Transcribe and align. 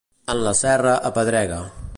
En 0.33 0.39
la 0.47 0.53
serra, 0.61 0.95
apedrega. 1.11 1.61